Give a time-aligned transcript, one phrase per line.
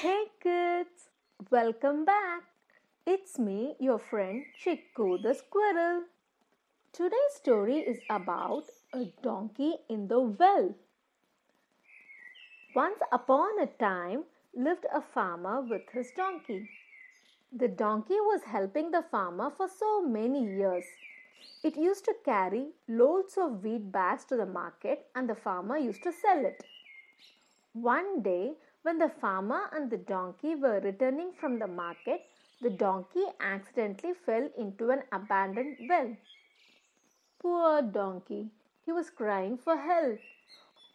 [0.00, 1.08] Hey kids,
[1.50, 2.42] welcome back.
[3.04, 6.04] It's me, your friend Chikku the squirrel.
[6.92, 10.72] Today's story is about a donkey in the well.
[12.76, 14.22] Once upon a time
[14.54, 16.70] lived a farmer with his donkey.
[17.52, 20.84] The donkey was helping the farmer for so many years.
[21.64, 26.04] It used to carry loads of wheat bags to the market and the farmer used
[26.04, 26.62] to sell it.
[27.72, 32.22] One day, when the farmer and the donkey were returning from the market,
[32.60, 36.16] the donkey accidentally fell into an abandoned well.
[37.38, 38.50] Poor donkey,
[38.84, 40.18] he was crying for help.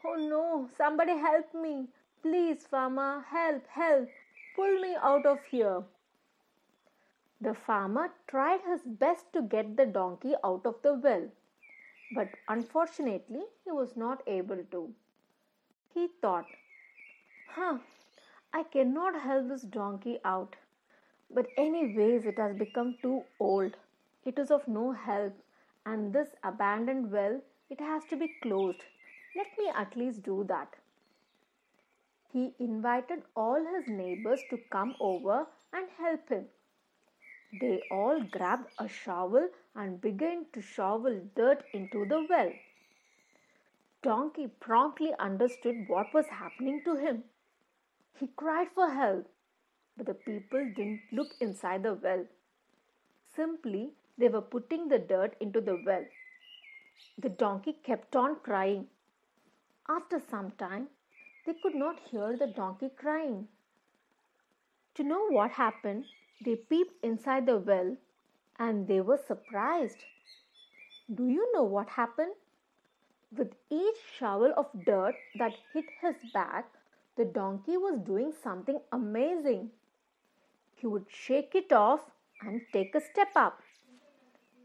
[0.05, 1.87] Oh no, somebody help me.
[2.21, 4.09] Please, farmer, help, help.
[4.55, 5.83] Pull me out of here.
[7.41, 11.29] The farmer tried his best to get the donkey out of the well,
[12.15, 14.93] but unfortunately he was not able to.
[15.93, 16.45] He thought,
[17.55, 17.77] Huh,
[18.51, 20.55] I cannot help this donkey out.
[21.29, 23.77] But, anyways, it has become too old.
[24.25, 25.33] It is of no help,
[25.85, 28.81] and this abandoned well, it has to be closed.
[29.35, 30.75] Let me at least do that.
[32.31, 36.45] He invited all his neighbors to come over and help him.
[37.61, 42.51] They all grabbed a shovel and began to shovel dirt into the well.
[44.01, 47.23] Donkey promptly understood what was happening to him.
[48.23, 49.29] He cried for help,
[49.97, 52.25] but the people didn't look inside the well.
[53.35, 56.05] Simply, they were putting the dirt into the well.
[57.17, 58.87] The donkey kept on crying.
[59.89, 60.87] After some time,
[61.45, 63.49] they could not hear the donkey crying.
[64.95, 66.05] To know what happened,
[66.45, 67.97] they peeped inside the well
[68.57, 70.05] and they were surprised.
[71.13, 72.35] Do you know what happened?
[73.35, 76.71] With each shovel of dirt that hit his back,
[77.15, 79.69] the donkey was doing something amazing.
[80.75, 82.01] He would shake it off
[82.41, 83.61] and take a step up.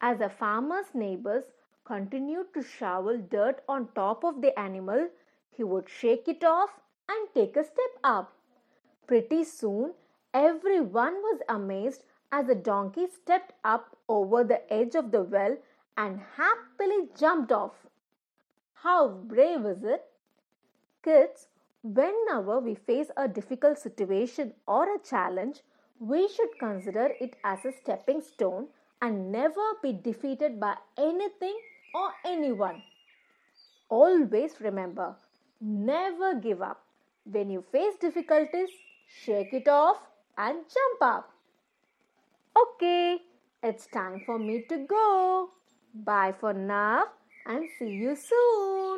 [0.00, 1.45] As the farmer's neighbors
[1.84, 5.09] continued to shovel dirt on top of the animal,
[5.50, 6.71] he would shake it off
[7.09, 8.33] and take a step up.
[9.06, 9.95] Pretty soon,
[10.33, 15.56] everyone was amazed as the donkey stepped up over the edge of the well
[15.97, 17.87] and happily jumped off.
[18.75, 20.05] How brave is it?
[21.03, 21.49] Kids,
[21.83, 25.61] Whenever we face a difficult situation or a challenge,
[26.00, 28.66] we should consider it as a stepping stone
[29.00, 31.56] and never be defeated by anything
[31.94, 32.83] or anyone.
[33.89, 35.16] Always remember,
[35.61, 36.84] never give up.
[37.25, 38.71] When you face difficulties,
[39.06, 39.99] shake it off
[40.37, 41.31] and jump up.
[42.56, 43.19] Okay,
[43.62, 45.50] it's time for me to go.
[45.95, 47.05] Bye for now
[47.47, 48.97] and see you soon.